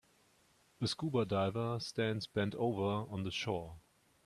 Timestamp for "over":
2.55-3.05